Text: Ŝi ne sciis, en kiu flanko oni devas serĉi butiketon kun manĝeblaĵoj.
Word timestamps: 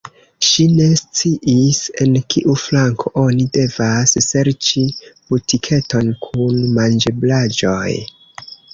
Ŝi 0.45 0.63
ne 0.77 0.85
sciis, 1.01 1.81
en 2.05 2.15
kiu 2.35 2.55
flanko 2.63 3.13
oni 3.25 3.47
devas 3.59 4.17
serĉi 4.31 4.87
butiketon 5.29 6.13
kun 6.27 6.61
manĝeblaĵoj. 6.83 7.89